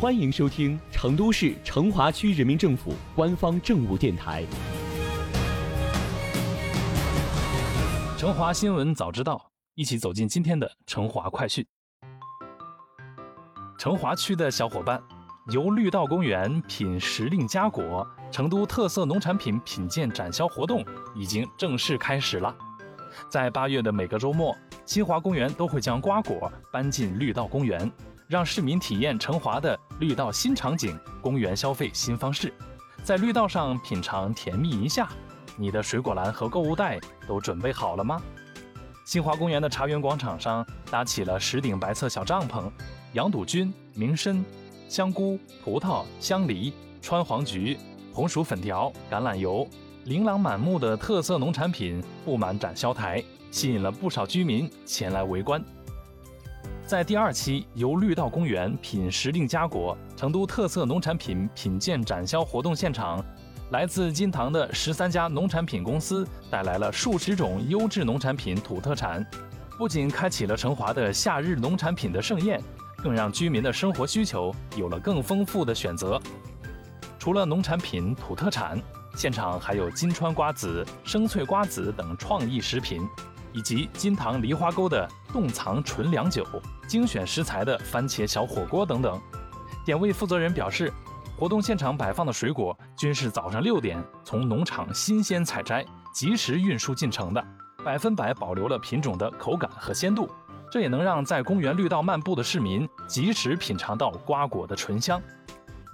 [0.00, 4.44] 欢迎收听成都市成华区人民政府官方政务电台
[8.16, 9.34] 《成华新闻早知道》，
[9.74, 11.66] 一起走进今天的成华快讯。
[13.76, 15.02] 成华区的小伙伴，
[15.52, 22.54] 由绿道公园品时令佳果成都特色农产品品鉴展销活动已经正式开始了。
[23.28, 24.56] 在八月的每个周末，
[24.86, 27.90] 新华公园都会将瓜果搬进绿道公园。
[28.28, 32.52] 让市民体验成华的绿道新场景、公园消费新方式，
[33.02, 35.08] 在绿道上品尝甜蜜一下。
[35.56, 38.20] 你的水果篮和购物袋都准备好了吗？
[39.06, 42.70] 新华公园的茶园广场上搭起了十顶白色小帐篷，
[43.14, 44.44] 羊肚菌、明参、
[44.90, 47.78] 香菇、葡萄、香梨、川黄菊、
[48.12, 49.66] 红薯粉条、橄榄油，
[50.04, 55.64] 琳琅满目的特色农产品布满展销台，吸引了不少居民前来围观。
[56.88, 63.22] 在第二期由绿道公园品时令佳果成都特色农产品品鉴展销活动现场，
[63.72, 69.22] 来自金堂的十三家农产品公司带来了数十种优质农产品土特产，
[69.76, 72.58] 不仅开启了成华的夏日农产品的盛宴，
[73.02, 76.18] 更让居民的生活需求有了更丰富的选择。
[77.18, 78.80] 除了农产品土特产，
[79.14, 83.06] 现场还有金川瓜子、生脆瓜子等创意食品。
[83.52, 86.46] 以及金堂梨花沟的冻藏纯粮酒、
[86.86, 89.20] 精选食材的番茄小火锅等等。
[89.84, 90.92] 点位负责人表示，
[91.36, 97.44] 活动现场摆放的水果均是早上六点从农场新鲜采摘，及时运输进城的，
[97.84, 100.28] 百分百保留了品种的口感和鲜度。
[100.70, 105.20] 这也能让在公园绿道漫步的市民及时品尝到瓜果的醇香。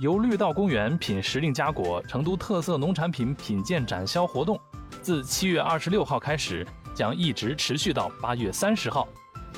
[0.00, 4.58] 由绿道公园品时令佳果成都特色农产品品鉴展销活动，
[5.00, 6.66] 自七月二十六号开始。
[6.94, 9.08] 将一直持续到八月三十号，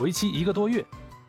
[0.00, 0.84] 为期一个多月。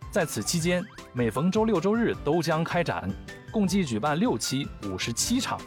[0.10, 3.10] 在此期间，每逢周六周日都将开展，
[3.52, 5.60] 共计举办六期五十七场。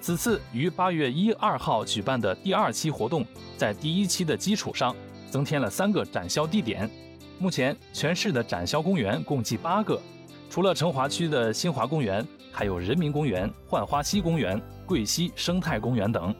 [0.00, 3.24] 此次于八月一二号举办的第二期活动，
[3.58, 4.96] 在第一期的基础上
[5.30, 6.90] 增添了三个展销地点。
[7.38, 10.00] 目前全市的展销公园共计八个，
[10.48, 16.34] 除了成华区的新华公园，还有人民公园、浣花溪公园、桂溪生态公园等。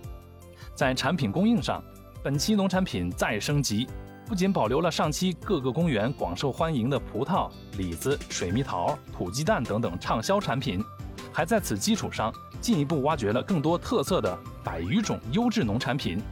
[0.75, 1.85] 在产品供应上，
[2.23, 3.89] 本期农产品再升级，
[4.27, 10.85] 不仅保留了上期各个公园广受欢迎的葡萄、李子、水蜜桃、土鸡蛋等等畅销产品，
[11.33, 12.31] 还在此基础上
[12.61, 16.23] 进一步挖掘了更多特色的百余种优质农产品，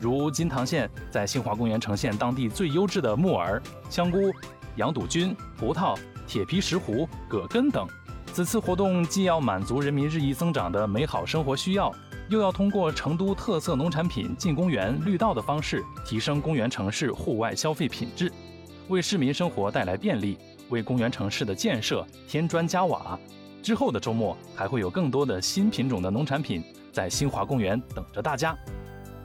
[0.00, 4.32] 如金堂县在新华公园呈现当地最优质的木耳、香菇、
[4.76, 5.94] 羊肚菌、葡萄、
[6.26, 7.86] 铁皮石斛、葛根等。
[8.32, 11.92] 此次活动既要满足人民日益增长的美好生活需要。
[12.28, 18.32] 又要通过成都特色农产品进公园绿道的方式，提升公园城市户外消费品质，
[18.88, 20.38] 为市民生活带来便利，
[20.70, 23.18] 为公园城市的建设添砖加瓦。
[23.62, 26.62] 之后的周末还会有更多的新品种的农产品
[26.92, 28.56] 在新华公园等着大家。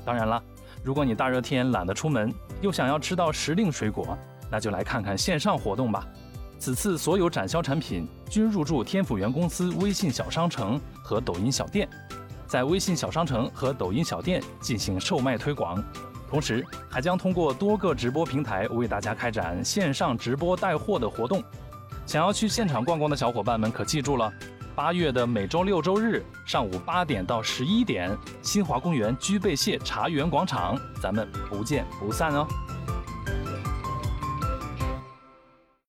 [0.06, 0.42] 当然了，
[0.84, 4.18] 如果你大热天懒得出门，又想要吃到时令水果，
[4.52, 6.06] 那就来看看线上活动吧。
[6.58, 11.88] 此次所有展销产品均入驻天府园公司微信小商城和抖音小店。
[12.50, 15.82] 在微信小商城和抖音小店进行售卖推广，
[16.28, 21.44] 同时还将通过多个直播平台为大家开展线上直播带货的活动。
[22.08, 24.34] 想要去现场逛逛的小伙伴们可记住了，
[24.76, 32.48] 八月的每周六周日上午八点到十一点，新华公园居贝蟹茶园广场，咱们不见不散哦。